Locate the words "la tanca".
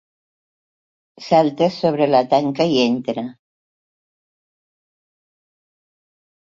2.15-2.67